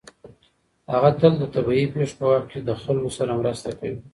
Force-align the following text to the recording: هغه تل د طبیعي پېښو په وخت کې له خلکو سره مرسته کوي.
هغه 0.93 1.09
تل 1.19 1.33
د 1.39 1.43
طبیعي 1.55 1.85
پېښو 1.93 2.15
په 2.19 2.25
وخت 2.31 2.47
کې 2.51 2.59
له 2.67 2.73
خلکو 2.83 3.09
سره 3.17 3.37
مرسته 3.41 3.69
کوي. 3.79 3.99